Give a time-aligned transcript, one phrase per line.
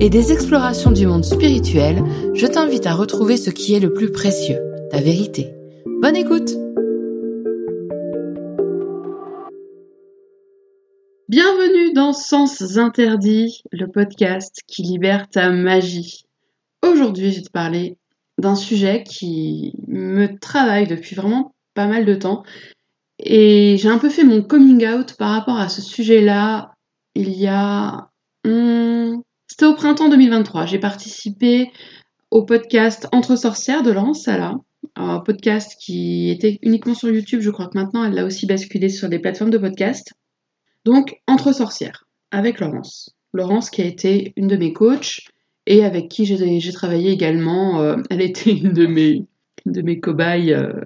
[0.00, 2.02] et des explorations du monde spirituel,
[2.34, 4.58] je t'invite à retrouver ce qui est le plus précieux,
[4.90, 5.54] ta vérité.
[6.00, 6.50] Bonne écoute
[11.28, 16.24] Bienvenue dans Sens Interdits, le podcast qui libère ta magie.
[16.82, 17.96] Aujourd'hui, je vais te parler
[18.38, 22.42] d'un sujet qui me travaille depuis vraiment pas mal de temps.
[23.18, 26.72] Et j'ai un peu fait mon coming out par rapport à ce sujet-là
[27.14, 28.08] il y a
[29.52, 30.64] c'était au printemps 2023.
[30.64, 31.70] J'ai participé
[32.30, 34.54] au podcast Entre sorcières de Laurence Sala,
[34.96, 37.42] un podcast qui était uniquement sur YouTube.
[37.42, 40.14] Je crois que maintenant elle l'a aussi basculé sur des plateformes de podcast.
[40.86, 43.14] Donc Entre sorcières avec Laurence.
[43.34, 45.20] Laurence qui a été une de mes coachs
[45.66, 47.82] et avec qui j'ai travaillé également.
[47.82, 49.26] Euh, elle était une de mes,
[49.66, 50.80] de mes cobayes euh,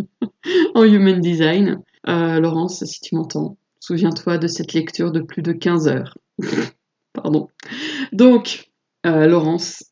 [0.74, 1.80] en human design.
[2.08, 6.18] Euh, Laurence, si tu m'entends, souviens-toi de cette lecture de plus de 15 heures.
[7.14, 7.48] Pardon.
[8.12, 8.70] Donc,
[9.06, 9.84] euh, Laurence,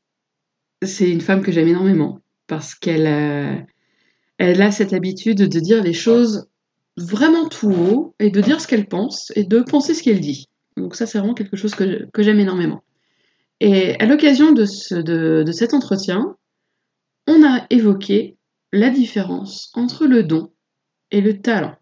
[0.83, 3.61] c'est une femme que j'aime énormément parce qu'elle euh,
[4.39, 6.49] a cette habitude de dire les choses
[6.97, 10.49] vraiment tout haut et de dire ce qu'elle pense et de penser ce qu'elle dit.
[10.77, 12.83] Donc ça, c'est vraiment quelque chose que, j'aime énormément.
[13.61, 14.65] Et à l'occasion de,
[15.01, 16.37] de, de cet entretien,
[17.29, 18.37] on a évoqué
[18.73, 20.53] la différence entre le don
[21.13, 21.77] et le talent.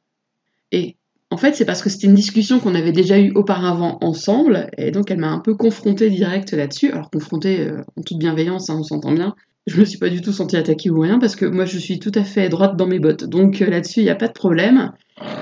[0.73, 0.97] Et
[1.33, 4.91] en fait, c'est parce que c'était une discussion qu'on avait déjà eue auparavant ensemble, et
[4.91, 6.91] donc elle m'a un peu confrontée direct là-dessus.
[6.91, 9.37] Alors confrontée euh, en toute bienveillance, hein, on s'entend bien.
[9.69, 12.01] Je me suis pas du tout sentie attaquée ou rien, parce que moi je suis
[12.01, 13.25] tout à fait droite dans mes bottes.
[13.25, 14.93] Donc euh, là-dessus, il n'y a pas de problème.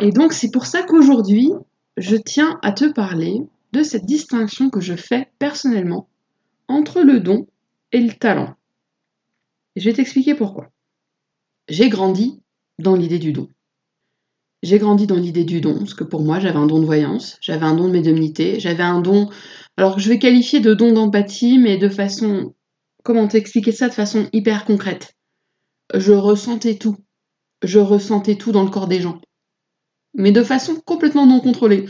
[0.02, 1.52] Et donc c'est pour ça qu'aujourd'hui,
[1.96, 3.40] je tiens à te parler
[3.72, 6.06] de cette distinction que je fais personnellement
[6.68, 7.46] entre le don
[7.92, 8.56] et le talent.
[9.74, 10.70] Et je vais t'expliquer pourquoi.
[11.68, 12.42] J'ai grandi
[12.78, 13.48] dans l'idée du don.
[14.62, 17.38] J'ai grandi dans l'idée du don, parce que pour moi, j'avais un don de voyance,
[17.40, 19.30] j'avais un don de médiumnité, j'avais un don,
[19.76, 22.54] alors je vais qualifier de don d'empathie, mais de façon,
[23.04, 25.14] comment t'expliquer ça de façon hyper concrète?
[25.94, 26.96] Je ressentais tout.
[27.62, 29.20] Je ressentais tout dans le corps des gens.
[30.14, 31.86] Mais de façon complètement non contrôlée.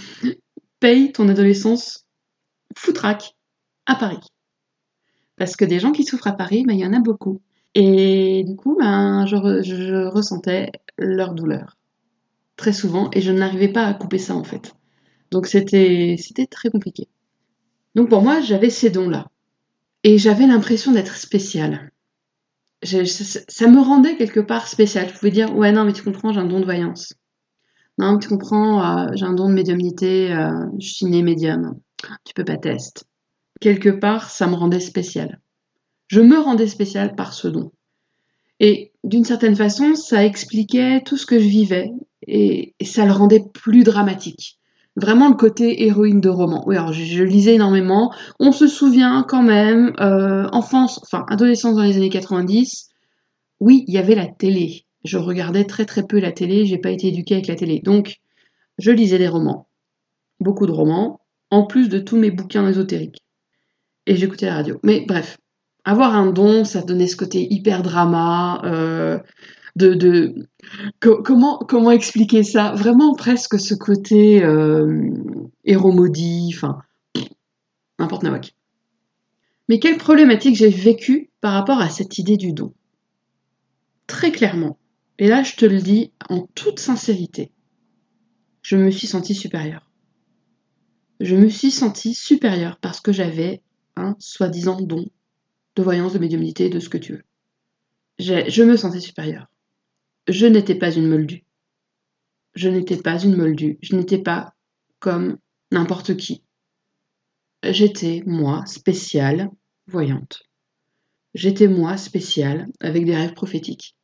[0.79, 2.05] Paye ton adolescence
[2.77, 3.35] foutraque
[3.87, 4.21] à Paris.
[5.37, 7.41] Parce que des gens qui souffrent à Paris, ben, il y en a beaucoup.
[7.75, 11.78] Et du coup, ben, je ressentais leur douleur
[12.59, 14.75] très souvent et je n'arrivais pas à couper ça en fait.
[15.31, 17.09] Donc c'était c'était très compliqué.
[17.95, 19.29] Donc pour moi, j'avais ces dons-là.
[20.05, 21.91] Et j'avais l'impression d'être spéciale.
[22.85, 25.09] ça, me rendait quelque part spécial.
[25.09, 27.15] Je pouvais dire, ouais, non, mais tu comprends, j'ai un don de voyance.
[27.99, 31.81] Non, tu comprends, euh, j'ai un don de médiumnité, euh, je suis née médium.
[32.25, 33.03] Tu peux pas tester.
[33.61, 35.41] Quelque part, ça me rendait spécial.
[36.07, 37.73] Je me rendais spécial par ce don.
[38.61, 41.91] Et d'une certaine façon, ça expliquait tout ce que je vivais
[42.27, 44.59] et, ça le rendait plus dramatique.
[44.97, 46.65] Vraiment le côté héroïne de roman.
[46.67, 48.13] Oui, alors je, lisais énormément.
[48.41, 52.89] On se souvient quand même, euh, enfance, enfin adolescence dans les années 90,
[53.61, 54.87] oui, il y avait la télé.
[55.05, 57.81] Je regardais très très peu la télé, j'ai pas été éduquée avec la télé.
[57.81, 58.17] Donc,
[58.79, 59.69] je lisais des romans.
[60.41, 63.23] Beaucoup de romans, en plus de tous mes bouquins ésotériques.
[64.07, 64.81] Et j'écoutais la radio.
[64.83, 65.39] Mais bref,
[65.85, 69.19] avoir un don, ça donnait ce côté hyper drama, euh,
[69.77, 70.35] de,
[71.01, 72.73] comment expliquer ça?
[72.73, 75.11] Vraiment presque ce côté euh,
[75.65, 76.81] héros maudit, enfin
[77.99, 78.55] n'importe nawak.
[79.69, 82.73] Mais quelle problématique j'ai vécue par rapport à cette idée du don?
[84.07, 84.79] Très clairement,
[85.19, 87.53] et là je te le dis en toute sincérité,
[88.63, 89.91] je me suis sentie supérieure.
[91.21, 93.63] Je me suis sentie supérieure parce que j'avais
[93.97, 95.05] un soi-disant don
[95.77, 97.25] de voyance, de médiumnité, de ce que tu veux.
[98.19, 99.47] Je me sentais supérieure.
[100.29, 101.45] Je n'étais pas une moldue.
[102.55, 103.79] Je n'étais pas une moldue.
[103.83, 104.55] Je n'étais pas
[104.99, 105.39] comme
[105.71, 106.43] n'importe qui.
[107.63, 109.51] J'étais, moi, spéciale,
[109.87, 110.43] voyante.
[111.35, 113.97] J'étais, moi, spéciale, avec des rêves prophétiques.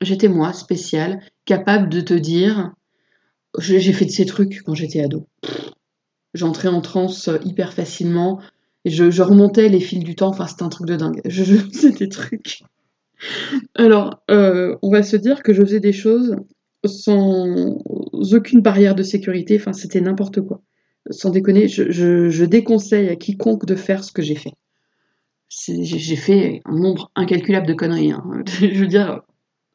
[0.00, 2.72] J'étais, moi, spéciale, capable de te dire
[3.58, 5.26] j'ai fait de ces trucs quand j'étais ado.
[6.34, 8.40] J'entrais en transe hyper facilement.
[8.84, 11.20] Et je, remontais les fils du temps, enfin c'était un truc de dingue.
[11.24, 12.62] Je, des trucs.
[13.74, 16.36] Alors, euh, on va se dire que je faisais des choses
[16.84, 17.78] sans
[18.32, 20.62] aucune barrière de sécurité, enfin c'était n'importe quoi.
[21.10, 24.52] Sans déconner, je, déconseille à quiconque de faire ce que j'ai fait.
[25.48, 28.12] j'ai fait un nombre incalculable de conneries.
[28.12, 28.24] Hein.
[28.60, 29.22] Je veux dire,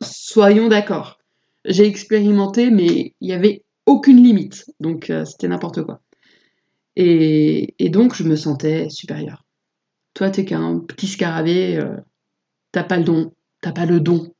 [0.01, 1.19] soyons d'accord.
[1.65, 4.65] J'ai expérimenté, mais il n'y avait aucune limite.
[4.79, 6.01] Donc euh, c'était n'importe quoi.
[6.95, 9.45] Et, donc je me sentais supérieure.
[10.13, 11.97] Toi, t'es qu'un petit scarabée, euh,
[12.75, 13.31] t'as pas le don,
[13.61, 14.33] t'as pas le don.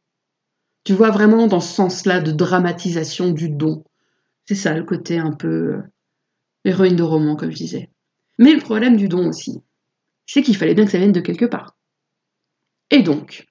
[0.83, 3.85] Tu vois vraiment dans ce sens-là de dramatisation du don.
[4.45, 5.81] C'est ça le côté un peu euh,
[6.65, 7.89] héroïne de roman, comme je disais.
[8.37, 9.61] Mais le problème du don aussi,
[10.25, 11.77] c'est qu'il fallait bien que ça vienne de quelque part.
[12.91, 13.45] Et donc,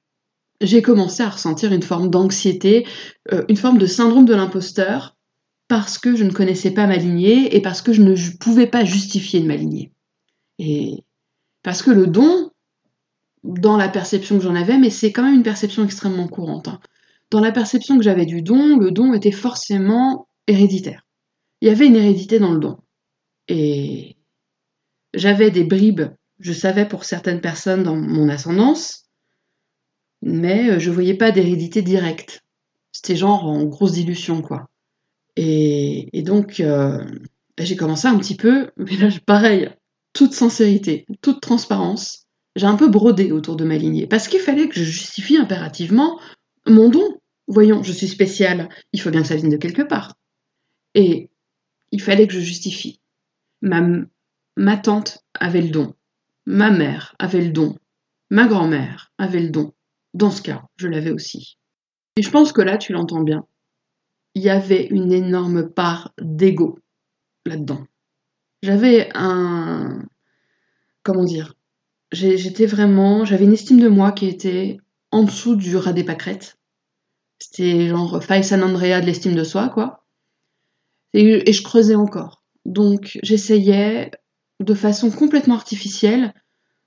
[0.60, 2.86] j'ai commencé à ressentir une forme d'anxiété,
[3.32, 5.16] euh, une forme de syndrome de l'imposteur,
[5.66, 8.84] parce que je ne connaissais pas ma lignée et parce que je ne pouvais pas
[8.84, 9.94] justifier de ma lignée.
[10.58, 11.04] Et
[11.62, 12.50] parce que le don,
[13.44, 16.80] dans la perception que j'en avais, mais c'est quand même une perception extrêmement courante, hein.
[17.30, 21.06] dans la perception que j'avais du don, le don était forcément héréditaire.
[21.60, 22.78] Il y avait une hérédité dans le don.
[23.48, 24.16] Et
[25.12, 26.02] j'avais des bribes,
[26.40, 29.04] je savais pour certaines personnes dans mon ascendance,
[30.22, 32.44] mais euh, je voyais pas d'hérédité directe.
[32.92, 34.68] C'était genre en grosse dilution, quoi.
[35.36, 37.04] Et, donc, euh,
[37.58, 39.70] j'ai commencé un petit peu, mais là, pareil,
[40.12, 42.23] toute sincérité, toute transparence,
[42.56, 46.20] j'ai un peu brodé autour de ma lignée, parce qu'il fallait que je justifie impérativement
[46.66, 47.20] mon don.
[47.46, 50.14] Voyons, je suis spéciale, il faut bien que ça vienne de quelque part.
[50.94, 51.30] Et
[51.90, 53.00] il fallait que je justifie.
[53.60, 53.82] Ma,
[54.56, 55.94] ma tante avait le don,
[56.46, 57.76] ma mère avait le don,
[58.30, 59.74] ma grand-mère avait le don.
[60.14, 61.58] Dans ce cas, je l'avais aussi.
[62.16, 63.46] Et je pense que là, tu l'entends bien.
[64.34, 66.78] Il y avait une énorme part d'ego
[67.44, 67.84] là-dedans.
[68.62, 70.04] J'avais un.
[71.02, 71.54] Comment dire
[72.12, 73.24] J'étais vraiment.
[73.24, 74.78] J'avais une estime de moi qui était
[75.10, 76.58] en dessous du rat des pâquerettes.
[77.38, 80.04] C'était genre Faye San Andrea de l'estime de soi, quoi.
[81.12, 82.42] Et, et je creusais encore.
[82.64, 84.10] Donc j'essayais
[84.60, 86.32] de façon complètement artificielle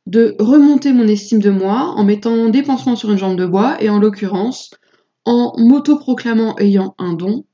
[0.06, 3.82] de remonter mon estime de moi en mettant des pansements sur une jambe de bois
[3.82, 4.72] et en l'occurrence
[5.26, 7.46] en m'autoproclamant ayant un don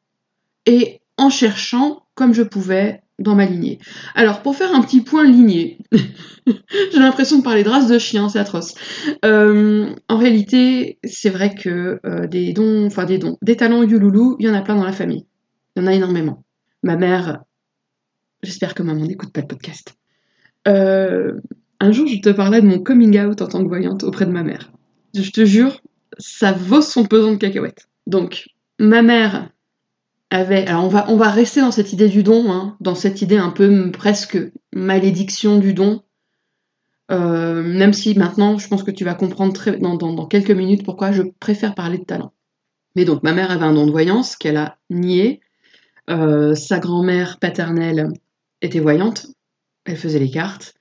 [0.68, 3.80] et en cherchant comme je pouvais dans ma lignée.
[4.16, 5.80] Alors pour faire un petit point lignée,
[6.48, 8.76] j'ai l'impression de parler de race de chien, c'est atroce.
[9.26, 14.36] Euh, en réalité, c'est vrai que euh, des dons, enfin des dons, des talents Yululu,
[14.40, 15.26] il y en a plein dans la famille.
[15.76, 16.44] Il y en a énormément.
[16.84, 17.44] Ma mère,
[18.44, 19.96] j'espère que maman n'écoute pas le podcast.
[20.68, 21.40] Euh,
[21.80, 24.32] un jour, je te parlais de mon coming out en tant que voyante auprès de
[24.32, 24.72] ma mère.
[25.16, 25.82] Je te jure,
[26.18, 27.88] ça vaut son pesant de cacahuètes.
[28.08, 28.46] Donc,
[28.80, 29.50] ma mère
[30.34, 33.38] Alors, on va, on va rester dans cette idée du don, hein, dans cette idée
[33.38, 34.40] un peu presque
[34.74, 36.02] malédiction du don.
[37.12, 41.12] Euh, même si maintenant, je pense que tu vas comprendre dans, dans, quelques minutes pourquoi
[41.12, 42.34] je préfère parler de talent.
[42.96, 45.40] Mais donc, ma mère avait un don de voyance qu'elle a nié.
[46.10, 48.10] Euh, sa grand-mère paternelle
[48.64, 49.28] était voyante,
[49.86, 50.74] elle faisait les cartes.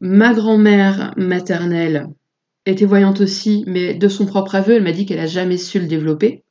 [0.00, 2.08] Ma grand-mère maternelle
[2.66, 5.78] était voyante aussi, mais de son propre aveu, elle m'a dit qu'elle n'a jamais su
[5.78, 6.42] le développer.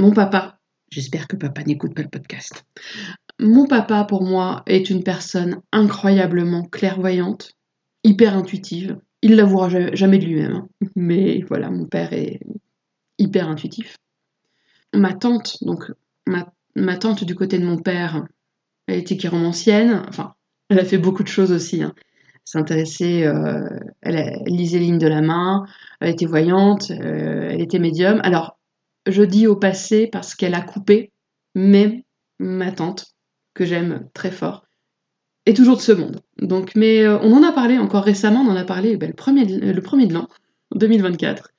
[0.00, 0.57] Mon papa,
[0.90, 2.64] j'espère que papa n'écoute pas le podcast.
[3.38, 7.52] Mon papa, pour moi, est une personne incroyablement clairvoyante,
[8.04, 8.98] hyper intuitive.
[9.22, 10.68] Il l'avouera jamais de lui-même, hein.
[10.96, 12.40] mais voilà, mon père est
[13.18, 13.96] hyper intuitif.
[14.94, 15.92] Ma tante, donc
[16.26, 18.26] ma, tante du côté de mon père,
[18.86, 20.34] elle était chiromancienne, enfin,
[20.68, 21.82] elle a fait beaucoup de choses aussi.
[21.82, 21.94] Hein
[22.48, 23.68] s'intéressait, euh,
[24.00, 25.66] elle, lisait les lignes de la main,
[26.00, 28.20] elle était voyante, euh, elle était médium.
[28.24, 28.57] Alors,
[29.10, 31.12] je dis au passé parce qu'elle a coupé,
[31.54, 32.04] mais
[32.38, 33.06] ma tante,
[33.54, 34.64] que j'aime très fort,
[35.46, 36.20] est toujours de ce monde.
[36.40, 39.14] Donc, mais euh, on en a parlé encore récemment, on en a parlé ben, le,
[39.14, 40.28] premier de, le premier de l'an,
[40.74, 41.50] 2024.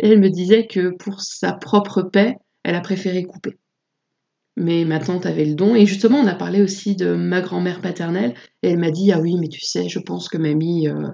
[0.00, 3.58] Et elle me disait que pour sa propre paix, elle a préféré couper
[4.58, 5.74] mais ma tante avait le don.
[5.74, 9.20] Et justement, on a parlé aussi de ma grand-mère paternelle, et elle m'a dit Ah
[9.20, 11.08] oui, mais tu sais, je pense que mamie, euh,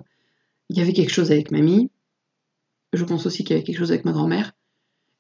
[0.71, 1.91] il y avait quelque chose avec mamie.
[2.93, 4.53] Je pense aussi qu'il y avait quelque chose avec ma grand-mère.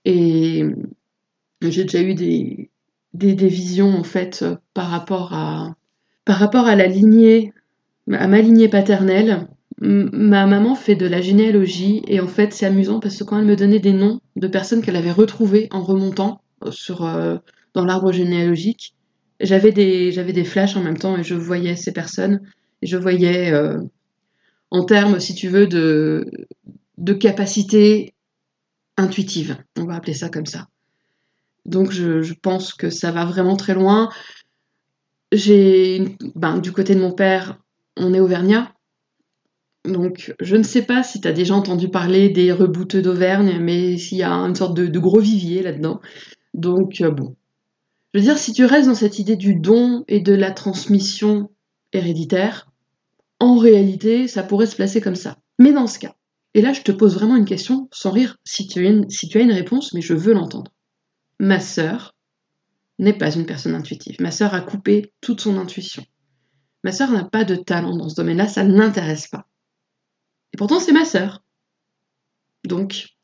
[0.05, 0.65] Et
[1.63, 2.71] j'ai déjà eu des,
[3.15, 4.45] des, visions, en fait,
[4.75, 5.77] par rapport à,
[6.25, 7.53] par rapport à la lignée,
[8.13, 9.49] à ma lignée paternelle.
[9.81, 13.45] Ma maman fait de la généalogie, et en fait, c'est amusant parce que quand elle
[13.45, 17.05] me donnait des noms de personnes qu'elle avait retrouvées en remontant sur.
[17.05, 17.37] Euh,
[17.75, 18.95] dans l'arbre généalogique,
[19.41, 22.41] j'avais des, j'avais des flashs en même temps et je voyais ces personnes.
[22.83, 23.79] Et je voyais, euh,
[24.71, 26.31] en termes, si tu veux, de,
[26.99, 28.14] de capacité
[28.97, 29.57] intuitive.
[29.79, 30.69] On va appeler ça comme ça.
[31.65, 34.11] Donc je, pense que ça va vraiment très loin.
[35.33, 37.59] J'ai, ben, du côté de mon père,
[37.97, 38.73] on est auvergnat.
[39.85, 43.99] Donc, je ne sais pas si tu as déjà entendu parler des rebouteux d'Auvergne, mais
[43.99, 46.01] s'il y a une sorte de, gros vivier là-dedans.
[46.55, 47.37] Donc, euh, bon,
[48.13, 51.51] je veux dire, si tu restes dans cette idée du don et de la transmission
[51.93, 52.71] héréditaire,
[53.41, 55.37] en réalité, ça pourrait se placer comme ça.
[55.59, 56.15] Mais dans ce cas,
[56.55, 59.93] et là je te pose vraiment une question sans rire si tu as une, réponse,
[59.93, 60.73] mais je veux l'entendre.
[61.41, 62.15] Ma sœur
[62.99, 64.17] n'est pas une personne intuitive.
[64.21, 66.05] Ma sœur a coupé toute son intuition.
[66.85, 69.49] Ma sœur n'a pas de talent dans ce domaine-là, ça ne l'intéresse pas.
[70.53, 71.43] Et pourtant, c'est ma sœur.
[72.65, 73.17] Donc,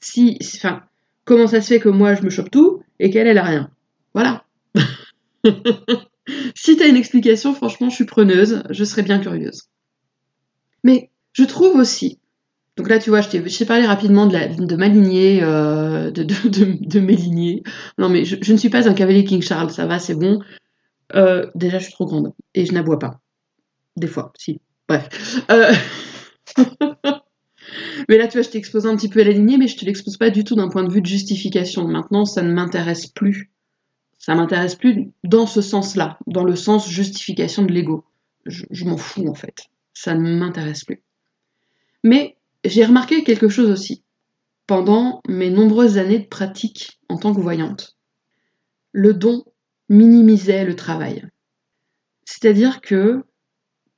[0.00, 0.82] si, enfin,
[1.24, 3.70] comment ça se fait que moi je me chope tout et qu'elle, elle a rien?
[4.14, 4.44] Voilà.
[6.54, 9.62] si tu as une explication, franchement, je suis preneuse, je serais bien curieuse.
[10.84, 12.18] Mais je trouve aussi,
[12.76, 17.16] donc là, tu vois, je t'ai parlé rapidement de, de ma lignée, euh, de, mes
[17.16, 17.62] lignées.
[17.98, 20.40] Non, mais je, ne suis pas un cavalier King Charles, ça va, c'est bon.
[21.14, 23.20] Euh, déjà, je suis trop grande et je n'aboie pas.
[23.96, 24.60] Des fois, si.
[24.88, 25.44] Bref.
[25.50, 25.72] Euh...
[28.08, 29.76] mais là, tu vois, je t'ai exposé un petit peu à la lignée, mais je
[29.76, 31.86] te l'expose pas du tout d'un point de vue de justification.
[31.86, 33.50] Maintenant, ça ne m'intéresse plus.
[34.16, 38.04] Ça m'intéresse plus dans ce sens-là, dans le sens justification de l'ego.
[38.46, 39.66] Je, m'en fous, en fait.
[39.92, 41.02] Ça ne m'intéresse plus.
[42.02, 44.04] Mais j'ai remarqué quelque chose aussi
[44.66, 47.96] pendant mes nombreuses années de pratique en tant que voyante.
[48.92, 49.44] Le don
[49.88, 51.26] minimisait le travail.
[52.24, 53.24] C'est-à-dire que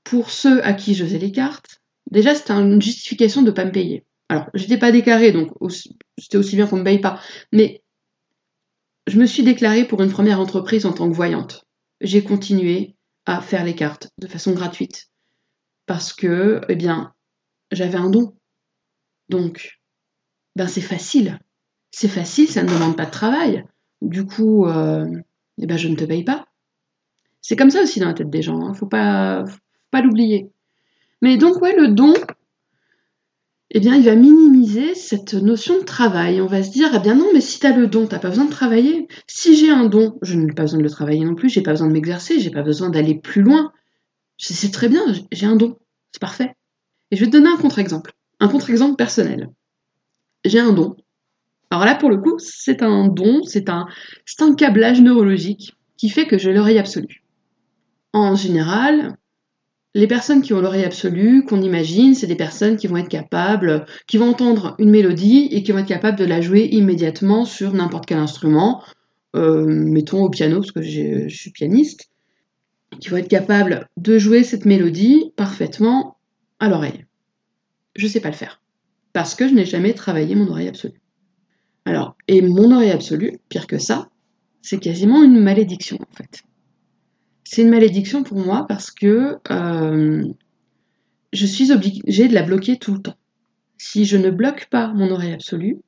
[0.03, 3.65] pour ceux à qui je faisais les cartes, déjà c'était une justification de ne pas
[3.65, 4.05] me payer.
[4.29, 5.53] Alors, j'étais pas déclarée, donc
[6.19, 7.21] c'était aussi bien qu'on ne me paye pas.
[7.53, 7.83] Mais
[9.07, 11.67] je me suis déclarée pour une première entreprise en tant que voyante.
[12.01, 15.11] J'ai continué à faire les cartes de façon gratuite.
[15.87, 17.13] Parce que, eh bien,
[17.71, 18.35] j'avais un don.
[19.29, 19.81] Donc,
[20.57, 21.39] ben c'est facile.
[21.91, 23.65] C'est facile, ça ne demande pas de travail.
[24.03, 25.07] Du coup, euh,
[25.59, 26.47] eh ben je ne te paye pas.
[27.41, 28.75] C'est comme ça aussi dans la tête des gens, ne hein.
[28.75, 29.45] faut pas,
[29.93, 30.51] l'oublier.
[31.23, 32.15] Mais donc, ouais, le don,
[33.71, 36.41] eh bien, il va minimiser cette notion de travail.
[36.41, 38.19] On va se dire, eh bien non, mais si tu as le don, tu n'as
[38.19, 39.09] pas besoin de travailler.
[39.27, 41.73] Si j'ai un don, je n'ai pas besoin de le travailler non plus, j'ai pas
[41.73, 43.73] besoin de m'exercer, j'ai pas besoin d'aller plus loin.
[44.39, 45.79] C'est très bien, j'ai un don,
[46.13, 46.55] c'est parfait.
[47.11, 49.49] Et je vais te donner un contre-exemple, un contre-exemple personnel.
[50.45, 50.97] J'ai un don.
[51.71, 53.87] Alors là, pour le coup, c'est un don, c'est un,
[54.41, 57.23] un câblage neurologique qui fait que j'ai l'oreille absolue.
[58.13, 59.17] En général,
[59.95, 63.87] les personnes qui ont l'oreille absolue, qu'on imagine, c'est des personnes qui vont être capables,
[64.07, 67.73] qui vont entendre une mélodie et qui vont être capables de la jouer immédiatement sur
[67.73, 68.83] n'importe quel instrument,
[69.37, 72.11] euh, mettons au piano, parce que je suis pianiste,
[73.01, 76.19] qui vont être capables de jouer cette mélodie parfaitement
[76.59, 77.04] à l'oreille.
[77.97, 78.61] Je ne sais pas le faire,
[79.13, 81.01] parce que je n'ai jamais travaillé mon oreille absolue.
[81.85, 84.09] Alors, et mon oreille absolue, pire que ça,
[84.63, 86.43] c'est quasiment une malédiction en fait
[87.55, 90.25] c'est une malédiction pour moi parce que euh,
[91.33, 93.17] je suis obligée de la bloquer tout le temps.
[93.79, 95.79] Si je ne bloque pas mon oreille absolue,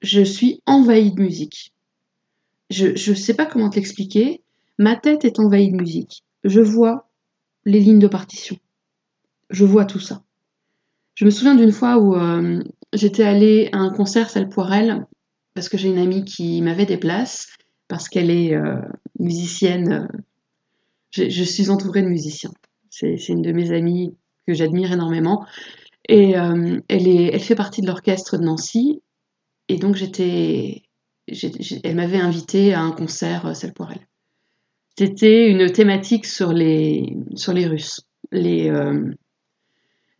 [0.00, 1.72] je suis envahie de musique.
[2.70, 4.42] Je ne sais pas comment te l'expliquer.
[4.78, 6.24] Ma tête est envahie de musique.
[6.42, 7.08] Je vois
[7.64, 8.56] les lignes de partition.
[9.50, 10.24] Je vois tout ça.
[11.14, 15.06] Je me souviens d'une fois où euh, j'étais allée à un concert Salle Poirel
[15.54, 17.48] parce que j'ai une amie qui m'avait des places
[17.88, 18.80] parce qu'elle est euh,
[19.18, 20.08] musicienne
[21.12, 22.52] je suis entourée de musiciens.
[22.90, 24.16] C'est une de mes amies
[24.46, 25.46] que j'admire énormément.
[26.08, 29.02] Et euh, elle, elle fait partie de l'orchestre de Nancy.
[29.68, 30.82] Et donc, j'étais.
[31.84, 34.06] Elle m'avait invitée à un concert, euh, celle pour elle.
[34.98, 38.02] C'était une thématique sur les, sur les Russes,
[38.34, 39.14] euh,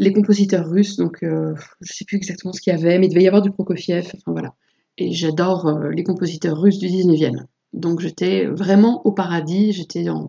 [0.03, 0.97] les compositeurs russes.
[0.97, 3.43] Donc, je ne sais plus exactement ce qu'il y avait, mais il devait y avoir
[3.43, 4.07] du Prokofiev.
[4.07, 4.55] Enfin, voilà.
[4.99, 7.45] Et j'adore les compositeurs russes du 19e.
[7.73, 9.73] Donc, j'étais vraiment au paradis.
[9.73, 10.29] J'étais en.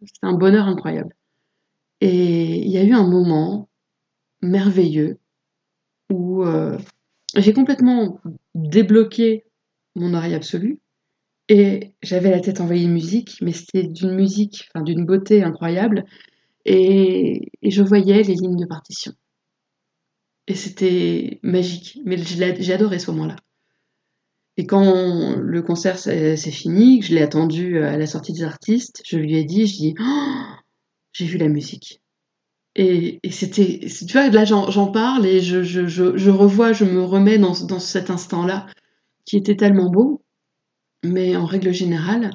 [0.00, 1.14] C'était un bonheur incroyable.
[2.00, 3.68] Et il y a eu un moment
[4.42, 5.18] merveilleux
[6.10, 6.78] où euh,
[7.34, 8.20] j'ai complètement
[8.54, 9.44] débloqué
[9.94, 10.78] mon oreille absolue
[11.48, 16.04] et j'avais la tête envahie de musique, mais c'était d'une musique, enfin d'une beauté incroyable
[16.66, 19.12] et, je voyais les lignes de partition.
[20.48, 23.36] Et c'était magique, mais j'ai adoré ce moment-là.
[24.56, 29.02] Et quand le concert s'est fini, que je l'ai attendu à la sortie des artistes,
[29.06, 30.42] je lui ai dit, je dis, oh,
[31.12, 32.00] j'ai vu la musique.
[32.74, 38.10] Et, c'était, tu vois, là j'en parle et je, revois, je me remets dans cet
[38.10, 38.66] instant-là
[39.24, 40.24] qui était tellement beau.
[41.04, 42.32] Mais en règle générale,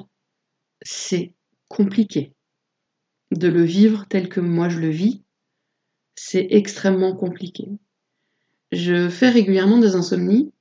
[0.82, 1.34] c'est
[1.68, 2.32] compliqué
[3.32, 5.22] de le vivre tel que moi je le vis.
[6.14, 7.68] C'est extrêmement compliqué.
[8.70, 10.52] Je fais régulièrement des insomnies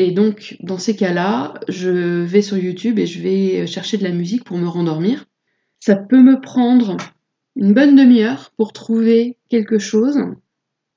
[0.00, 4.12] et donc, dans ces cas-là, je vais sur YouTube et je vais chercher de la
[4.12, 5.24] musique pour me rendormir.
[5.80, 6.96] Ça peut me prendre
[7.56, 10.20] une bonne demi-heure pour trouver quelque chose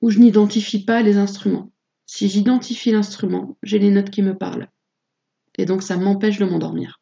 [0.01, 1.71] où je n'identifie pas les instruments.
[2.05, 4.69] Si j'identifie l'instrument, j'ai les notes qui me parlent.
[5.57, 7.01] Et donc, ça m'empêche de m'endormir.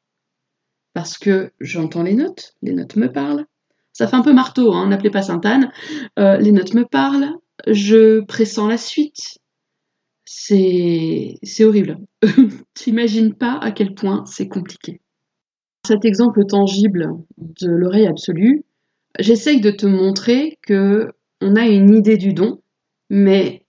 [0.94, 3.46] Parce que j'entends les notes, les notes me parlent.
[3.94, 5.72] Ça fait un peu marteau, hein, n'appelez pas Sainte-Anne.
[6.18, 7.36] Euh, les notes me parlent,
[7.68, 9.40] je pressens la suite.
[10.26, 11.98] C'est horrible.
[12.76, 15.02] T'imagines pas à quel point c'est compliqué.
[15.86, 18.64] Cet exemple tangible de l'oreille absolue,
[19.18, 22.62] j'essaye de te montrer que on a une idée du don,
[23.10, 23.66] mais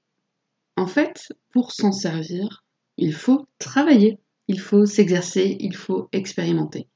[0.77, 2.65] en fait, pour s'en servir,
[2.97, 6.89] il faut travailler, il faut s'exercer, il faut expérimenter.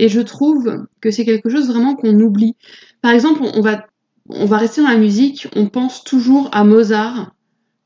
[0.00, 2.56] Et je trouve que c'est quelque chose vraiment qu'on oublie.
[3.02, 7.34] Par exemple, on va, rester dans la musique, on pense toujours à Mozart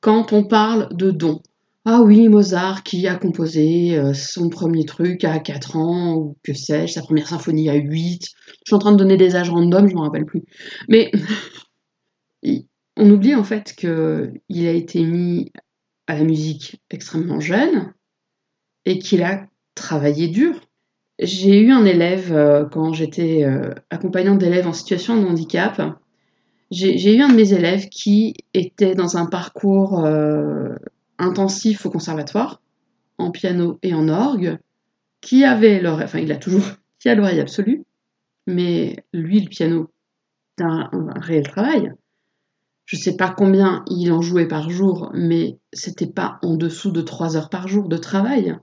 [0.01, 1.43] quand on parle de don.
[1.85, 6.55] Ah oui, Mozart qui a composé euh, son premier truc à 4 ans, ou que
[6.55, 8.23] sais-je, sa première symphonie à 8.
[8.23, 10.45] Je suis en train de donner des âges random, je m'en rappelle plus.
[10.89, 11.11] Mais
[12.97, 15.51] on oublie en fait qu'il a été mis
[16.07, 17.93] à la musique extrêmement jeune
[18.85, 20.61] et qu'il a travaillé dur.
[21.19, 25.81] J'ai eu un élève euh, quand j'étais euh, accompagnante d'élèves en situation de handicap.
[26.71, 30.05] J'ai eu un de mes élèves qui était dans un parcours
[31.19, 32.61] intensif au conservatoire,
[33.19, 34.59] en piano et en orgue,
[35.21, 36.65] qui avait l'oreille, enfin il a toujours,
[36.99, 37.85] qui a l'oreille absolue,
[38.47, 39.91] mais lui, le piano,
[40.59, 41.93] c'est un, réel travail.
[42.85, 47.01] Je sais pas combien il en jouait par jour, mais c'était pas en dessous de
[47.01, 48.59] 3 heures par jour de travail.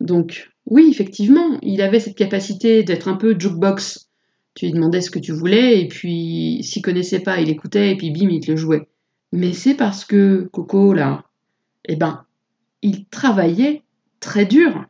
[0.00, 4.10] Donc, oui, effectivement, il avait cette capacité d'être un peu jukebox.
[4.54, 7.96] Tu lui demandais ce que tu voulais, et puis s'il connaissait pas, il écoutait, et
[7.96, 8.88] puis bim, il te le jouait.
[9.32, 11.24] Mais c'est parce que Coco, là,
[11.86, 12.24] eh ben,
[12.82, 13.82] il travaillait
[14.20, 14.84] très dur.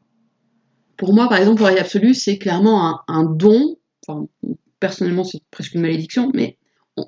[0.97, 3.77] Pour moi, par exemple, l'oreille absolue, c'est clairement un, don.
[4.81, 6.57] personnellement, c'est presque une malédiction, mais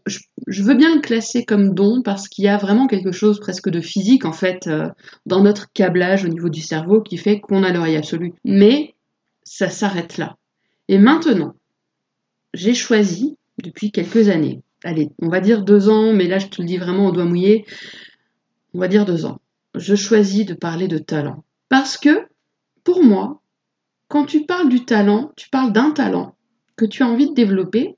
[0.07, 3.69] je, veux bien le classer comme don parce qu'il y a vraiment quelque chose presque
[3.69, 4.89] de physique, en fait, euh,
[5.27, 8.35] dans notre câblage au niveau du cerveau qui fait qu'on a l'oreille absolue.
[8.45, 8.95] Mais
[9.43, 10.37] ça s'arrête là.
[10.89, 11.55] Et maintenant,
[12.55, 16.61] j'ai choisi, depuis quelques années, allez, on va dire deux ans, mais là je te
[16.61, 17.65] le dis vraiment au doigt mouillé,
[18.75, 19.41] on va dire deux ans
[19.75, 21.45] je choisis de parler de talent.
[21.69, 22.27] Parce que,
[22.85, 23.41] pour moi,
[24.09, 26.35] quand tu parles du talent, tu parles d'un talent
[26.77, 27.95] que tu as envie de développer,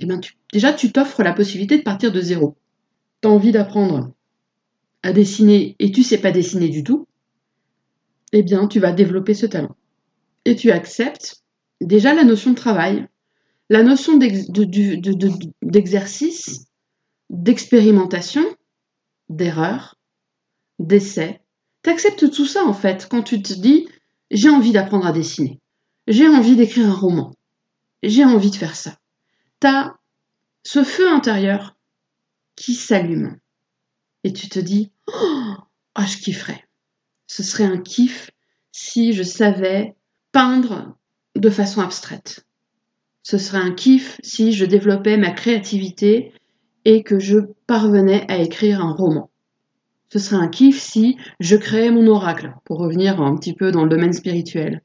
[0.00, 0.20] eh bien
[0.52, 2.56] déjà tu t'offres la possibilité de partir de zéro.
[3.22, 4.12] Tu as envie d'apprendre
[5.02, 7.06] à dessiner et tu sais pas dessiner du tout,
[8.32, 9.76] eh bien tu vas développer ce talent.
[10.44, 11.42] Et tu acceptes
[11.80, 13.06] déjà la notion de travail,
[13.68, 14.18] la notion
[15.62, 16.66] d'exercice,
[17.30, 18.44] d'expérimentation,
[19.28, 19.98] d'erreur,
[20.78, 21.40] d'essai.
[21.82, 23.88] T'acceptes tout ça en fait quand tu te dis
[24.30, 25.60] j'ai envie d'apprendre à dessiner,
[26.08, 27.32] j'ai envie d'écrire un roman,
[28.02, 28.98] j'ai envie de faire ça.
[29.60, 29.94] T'as
[30.62, 31.76] ce feu intérieur
[32.56, 33.38] qui s'allume
[34.24, 35.54] et tu te dis oh,
[35.94, 36.64] ah, je kifferais.
[37.26, 38.30] Ce serait un kiff
[38.72, 39.96] si je savais
[40.32, 40.96] peindre
[41.34, 42.46] de façon abstraite.
[43.22, 46.32] Ce serait un kiff si je développais ma créativité
[46.84, 49.30] et que je parvenais à écrire un roman
[50.08, 53.82] ce serait un kiff si je créais mon oracle, pour revenir un petit peu dans
[53.82, 54.82] le domaine spirituel.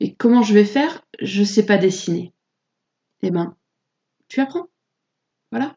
[0.00, 1.02] Et comment je vais faire?
[1.20, 2.32] Je ne sais pas dessiner.
[3.22, 3.54] Eh ben,
[4.28, 4.66] tu apprends.
[5.50, 5.74] Voilà.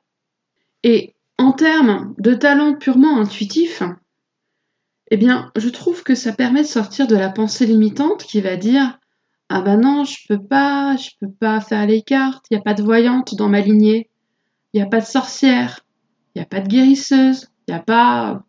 [0.84, 3.84] Et en termes de talent purement intuitif,
[5.12, 8.58] eh bien, je trouve que ça permet de sortir de la pensée limitante qui va
[8.58, 9.00] dire
[9.50, 12.64] Ah ben non, je peux pas, je peux pas faire les cartes, il n'y a
[12.64, 14.10] pas de voyante dans ma lignée,
[14.74, 15.86] il n'y a pas de sorcière,
[16.36, 18.44] il n'y a pas de guérisseuse, il n'y a pas,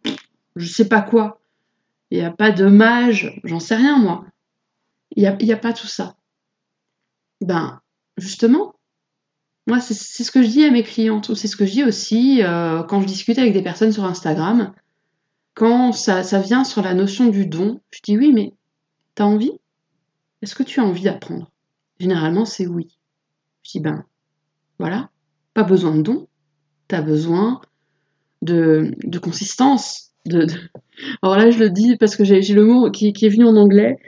[0.56, 1.40] je sais pas quoi.
[2.10, 4.24] Il n'y a pas de mage, j'en sais rien moi.
[5.14, 6.16] Il n'y y a pas tout ça.
[7.40, 7.80] Ben,
[8.16, 8.74] justement,
[9.66, 9.94] moi, c'est
[10.24, 13.00] ce que je dis à mes clientes, c'est ce que je dis aussi euh, quand
[13.00, 14.72] je discute avec des personnes sur Instagram.
[15.54, 18.54] Quand ça, vient sur la notion du don, je dis oui, mais
[19.14, 19.52] t'as envie?
[20.42, 21.52] Est-ce que tu as envie d'apprendre?
[21.98, 22.98] Généralement, c'est oui.
[23.62, 24.04] Je dis ben,
[24.78, 25.10] voilà,
[25.52, 26.28] pas besoin de don.
[26.88, 27.60] T'as besoin
[28.42, 30.12] de, consistance.
[31.22, 33.98] Alors là, je le dis parce que j'ai le mot qui, est venu en anglais.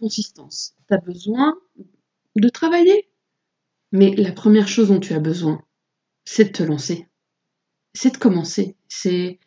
[0.00, 0.74] Consistance.
[0.88, 1.54] Tu as besoin
[2.36, 3.08] de travailler.
[3.92, 5.62] Mais la première chose dont tu as besoin,
[6.24, 7.06] c'est de te lancer.
[7.94, 8.74] C'est de commencer.
[8.88, 9.38] C'est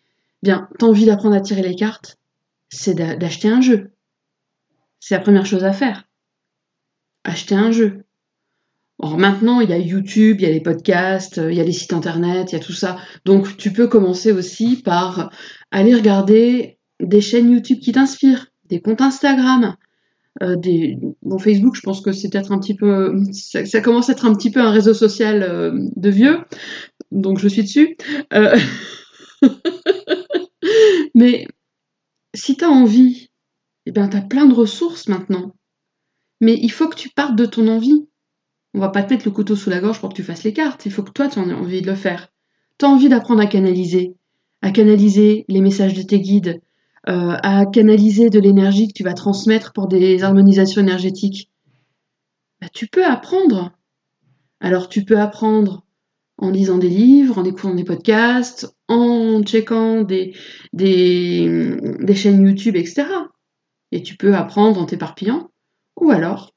[0.44, 2.20] bien, tu as envie d'apprendre à tirer les cartes,
[2.70, 3.92] c'est d'acheter un jeu.
[5.00, 6.08] C'est la première chose à faire.
[7.24, 8.04] Acheter un jeu.
[9.00, 11.74] Or maintenant, il y a YouTube, il y a les podcasts, il y a les
[11.74, 12.98] sites internet, il y a tout ça.
[13.26, 15.32] Donc tu peux commencer aussi par
[15.72, 19.76] aller regarder des chaînes YouTube qui t'inspirent, des comptes Instagram,
[20.44, 20.58] euh,
[21.40, 24.52] Facebook, je pense que c'est peut-être un petit peu ça, commence à être un petit
[24.52, 26.40] peu un réseau social euh, de vieux.
[27.12, 27.96] Donc je suis dessus.
[28.34, 28.58] Euh,
[31.16, 31.48] mais
[32.34, 33.30] si tu as envie,
[33.86, 35.56] eh ben tu as plein de ressources maintenant.
[36.42, 38.08] Mais il faut que tu partes de ton envie.
[38.74, 40.52] On va pas te mettre le couteau sous la gorge pour que tu fasses les
[40.52, 40.86] cartes.
[40.86, 42.28] Il faut que toi, tu en aies envie de le faire.
[42.78, 44.16] tu as envie d'apprendre à canaliser,
[44.62, 46.62] à canaliser les messages de tes guides,
[47.08, 51.52] euh, à canaliser de l'énergie que tu vas transmettre pour des harmonisations énergétiques,
[52.62, 53.72] bah, tu peux apprendre.
[54.60, 55.86] Alors tu peux apprendre
[56.38, 60.36] en lisant des livres, en écoutant des podcasts, en checkant des,
[60.74, 63.06] des, des chaînes YouTube, etc.
[63.92, 65.52] Et tu peux apprendre en t'éparpillant.
[66.00, 66.54] Ou alors,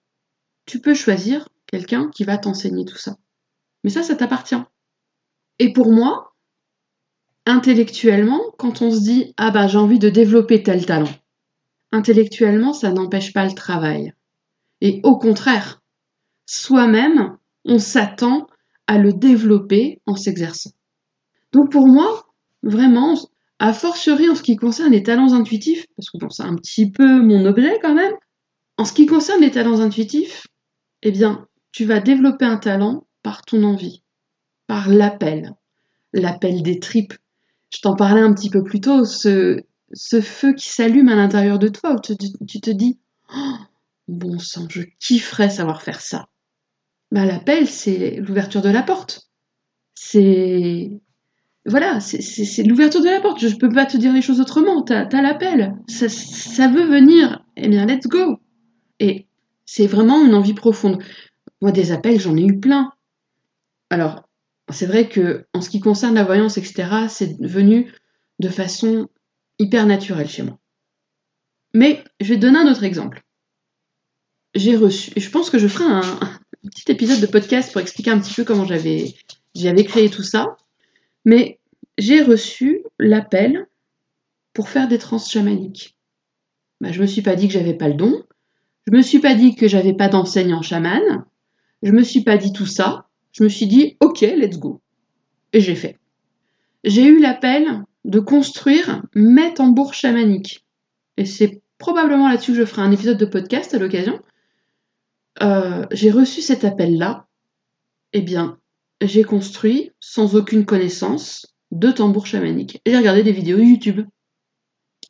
[0.66, 3.16] tu peux choisir quelqu'un qui va t'enseigner tout ça.
[3.84, 4.56] Mais ça, ça t'appartient.
[5.58, 6.27] Et pour moi,
[7.48, 11.10] intellectuellement, quand on se dit Ah bah j'ai envie de développer tel talent,
[11.90, 14.12] intellectuellement, ça n'empêche pas le travail.
[14.80, 15.82] Et au contraire,
[16.46, 18.46] soi-même, on s'attend
[18.86, 20.70] à le développer en s'exerçant.
[21.52, 22.26] Donc pour moi,
[22.62, 23.14] vraiment,
[23.58, 26.90] a fortiori en ce qui concerne les talents intuitifs, parce que bon, c'est un petit
[26.90, 28.14] peu mon objet quand même,
[28.76, 30.46] en ce qui concerne les talents intuitifs,
[31.02, 34.02] eh bien, tu vas développer un talent par ton envie,
[34.66, 35.54] par l'appel,
[36.12, 37.14] l'appel des tripes.
[37.70, 39.62] Je t'en parlais un petit peu plus tôt, ce,
[40.22, 42.98] feu qui s'allume à l'intérieur de toi, où tu, te dis
[43.34, 43.56] oh,
[44.08, 46.28] Bon sang, je kifferais savoir faire ça.
[47.10, 49.28] Bah, l'appel, c'est l'ouverture de la porte.
[49.94, 50.90] C'est.
[51.66, 53.40] Voilà, c'est l'ouverture de la porte.
[53.40, 54.82] Je ne peux pas te dire les choses autrement.
[54.82, 55.76] Tu as, l'appel.
[55.86, 57.44] Ça, ça veut venir.
[57.56, 58.40] Eh bien, let's go.
[59.00, 59.26] Et
[59.66, 61.02] c'est vraiment une envie profonde.
[61.60, 62.92] Moi, des appels, j'en ai eu plein.
[63.90, 64.27] Alors,
[64.70, 67.92] c'est vrai que en ce qui concerne la voyance, etc., c'est venu
[68.38, 69.08] de façon
[69.58, 70.58] hyper naturelle chez moi.
[71.74, 73.22] Mais je vais donner un autre exemple.
[74.54, 76.00] J'ai reçu, je pense que je ferai un,
[76.70, 79.14] petit épisode de podcast pour expliquer un petit peu comment j'avais,
[79.84, 80.56] créé tout ça.
[81.24, 81.58] Mais
[81.98, 83.66] j'ai reçu l'appel
[84.52, 85.96] pour faire des trans chamaniques.
[86.80, 88.24] Bah, je me suis pas dit que j'avais pas le don.
[88.86, 91.02] Je me suis pas dit que j'avais pas d'enseignant chaman.
[91.82, 93.07] Je me suis pas dit tout ça.
[93.32, 94.80] Je me suis dit, ok, let's go.
[95.52, 95.96] Et j'ai fait.
[96.84, 100.64] J'ai eu l'appel de construire mes tambours chamaniques.
[101.16, 104.20] Et c'est probablement là-dessus que je ferai un épisode de podcast à l'occasion.
[105.42, 107.26] Euh, j'ai reçu cet appel-là.
[108.12, 108.58] Eh bien,
[109.00, 112.80] j'ai construit, sans aucune connaissance, deux tambours chamaniques.
[112.86, 114.06] J'ai regardé des vidéos YouTube.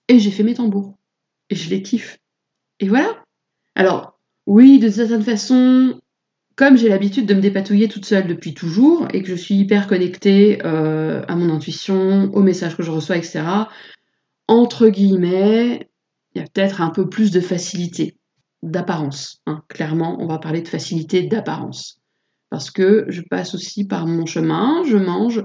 [0.08, 0.96] Et j'ai fait mes tambours.
[1.50, 2.18] Et je les kiffe.
[2.80, 3.22] Et voilà.
[3.74, 6.00] Alors, oui, de certaine façon,
[6.58, 9.86] comme j'ai l'habitude de me dépatouiller toute seule depuis toujours et que je suis hyper
[9.86, 13.44] connectée euh, à mon intuition, aux messages que je reçois, etc.,
[14.48, 15.88] entre guillemets,
[16.34, 18.16] il y a peut-être un peu plus de facilité,
[18.64, 19.40] d'apparence.
[19.46, 19.62] Hein.
[19.68, 22.00] Clairement, on va parler de facilité d'apparence.
[22.50, 25.44] Parce que je passe aussi par mon chemin, je mange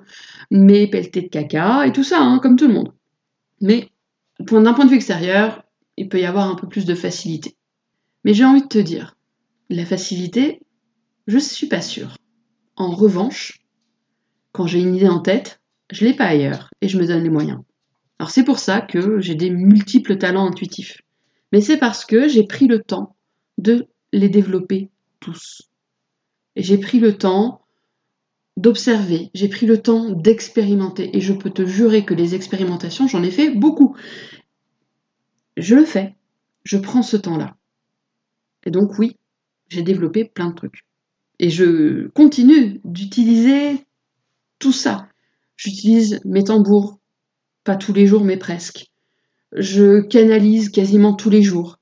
[0.49, 2.91] mes pelletés de caca et tout ça, hein, comme tout le monde.
[3.62, 3.91] Mais
[4.39, 5.63] d'un point de vue extérieur,
[5.95, 7.56] il peut y avoir un peu plus de facilité.
[8.23, 9.15] Mais j'ai envie de te dire,
[9.69, 10.60] la facilité,
[11.27, 12.17] je ne suis pas sûre.
[12.75, 13.62] En revanche,
[14.51, 17.29] quand j'ai une idée en tête, je l'ai pas ailleurs et je me donne les
[17.29, 17.59] moyens.
[18.19, 21.01] Alors c'est pour ça que j'ai des multiples talents intuitifs.
[21.51, 23.15] Mais c'est parce que j'ai pris le temps
[23.57, 25.69] de les développer tous.
[26.55, 27.65] Et j'ai pris le temps
[28.57, 31.15] d'observer, j'ai pris le temps d'expérimenter.
[31.15, 33.95] Et je peux te jurer que les expérimentations, j'en ai fait beaucoup.
[35.57, 36.15] Je le fais.
[36.63, 37.55] Je prends ce temps-là.
[38.65, 39.17] Et donc oui,
[39.67, 40.86] j'ai développé plein de trucs.
[41.43, 43.86] Et je continue d'utiliser
[44.60, 45.10] tout ça.
[45.58, 46.99] J'utilise mes tambours,
[47.65, 48.86] pas tous les jours, mais presque.
[49.51, 51.79] Je canalise quasiment tous les jours.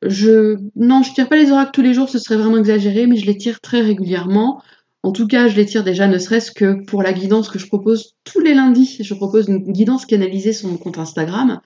[0.00, 3.16] Je non, je tire pas les oracles tous les jours, ce serait vraiment exagéré, mais
[3.16, 4.62] je les tire très régulièrement.
[5.02, 7.66] En tout cas, je les tire déjà ne serait-ce que pour la guidance que je
[7.66, 8.96] propose tous les lundis.
[9.00, 11.60] Je propose une guidance canalisée sur mon compte Instagram.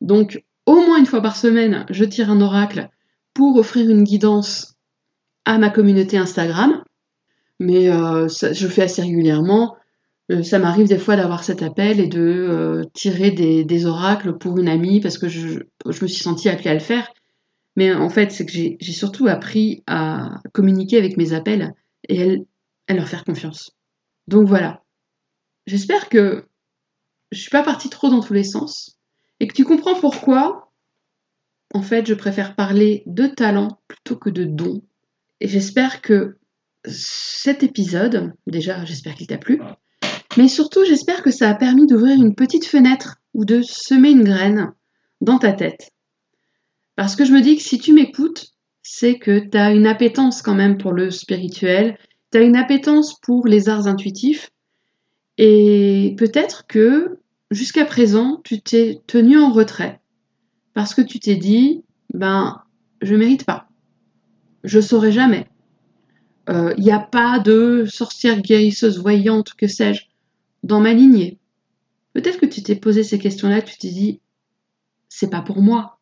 [0.00, 2.88] Donc, au moins une fois par semaine, je tire un oracle
[3.34, 4.77] pour offrir une guidance
[5.48, 6.84] à ma communauté Instagram.
[7.58, 9.76] Mais euh, je le fais assez régulièrement.
[10.30, 14.58] Euh, ça m'arrive des fois d'avoir cet appel et de euh, tirer des, oracles pour
[14.58, 17.08] une amie parce que je, je, me suis sentie appelée à le faire.
[17.76, 21.72] Mais en fait, c'est que j'ai surtout appris à communiquer avec mes appels
[22.08, 22.44] et
[22.86, 23.70] à leur faire confiance.
[24.26, 24.82] Donc voilà.
[25.66, 26.44] J'espère que
[27.32, 28.98] je suis pas partie trop dans tous les sens
[29.40, 30.68] et que tu comprends pourquoi
[31.74, 34.82] en fait, je préfère parler de talent plutôt que de don.
[35.40, 36.38] Et j'espère que
[36.84, 39.60] cet épisode, déjà, j'espère qu'il t'a plu,
[40.36, 44.24] mais surtout, j'espère que ça a permis d'ouvrir une petite fenêtre ou de semer une
[44.24, 44.72] graine
[45.20, 45.90] dans ta tête.
[46.96, 50.42] Parce que je me dis que si tu m'écoutes, c'est que tu as une appétence
[50.42, 51.98] quand même pour le spirituel,
[52.32, 54.50] tu as une appétence pour les arts intuitifs,
[55.38, 57.20] et peut-être que
[57.50, 60.00] jusqu'à présent, tu t'es tenu en retrait
[60.74, 62.62] parce que tu t'es dit, ben,
[63.00, 63.67] je mérite pas.
[64.68, 65.48] Je saurai jamais.
[66.46, 70.02] Il euh, n'y a pas de sorcière guérisseuse voyante, que sais-je.
[70.62, 71.38] dans ma lignée.
[72.12, 74.20] Peut-être que tu t'es posé ces questions-là, tu t'es dit,
[75.08, 76.00] c'est pas pour moi.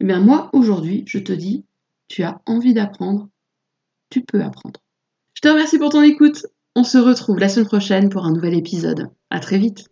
[0.00, 1.64] Eh bien, moi, aujourd'hui, je te dis,
[2.08, 3.30] tu as envie d'apprendre,
[4.10, 4.80] tu peux apprendre.
[5.32, 6.46] Je te remercie pour ton écoute.
[6.74, 9.08] On se retrouve la semaine prochaine pour un nouvel épisode.
[9.30, 9.86] À très vite.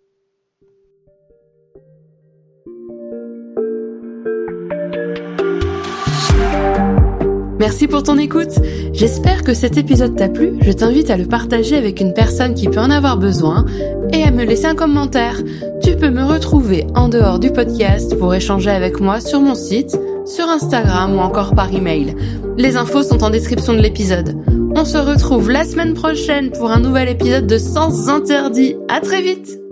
[7.64, 8.60] Merci pour ton écoute.
[8.92, 10.52] J'espère que cet épisode t'a plu.
[10.60, 13.64] Je t'invite à le partager avec une personne qui peut en avoir besoin
[14.12, 15.40] et à me laisser un commentaire.
[15.82, 19.98] Tu peux me retrouver en dehors du podcast pour échanger avec moi sur mon site,
[20.26, 22.14] sur Instagram ou encore par email.
[22.58, 24.36] Les infos sont en description de l'épisode.
[24.76, 28.76] On se retrouve la semaine prochaine pour un nouvel épisode de Sens Interdit.
[28.90, 29.63] À très vite!